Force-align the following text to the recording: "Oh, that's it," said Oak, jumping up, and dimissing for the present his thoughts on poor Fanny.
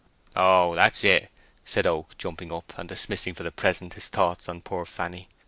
"Oh, 0.35 0.73
that's 0.73 1.03
it," 1.03 1.29
said 1.63 1.85
Oak, 1.85 2.17
jumping 2.17 2.51
up, 2.51 2.73
and 2.75 2.89
dimissing 2.89 3.35
for 3.35 3.43
the 3.43 3.51
present 3.51 3.93
his 3.93 4.07
thoughts 4.07 4.49
on 4.49 4.61
poor 4.61 4.83
Fanny. 4.83 5.27